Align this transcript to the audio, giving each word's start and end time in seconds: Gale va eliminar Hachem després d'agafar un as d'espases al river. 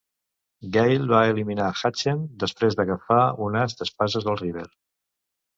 Gale 0.77 1.09
va 1.11 1.19
eliminar 1.33 1.67
Hachem 1.81 2.25
després 2.45 2.79
d'agafar 2.79 3.21
un 3.49 3.61
as 3.67 3.79
d'espases 3.83 4.29
al 4.35 4.45
river. 4.45 4.69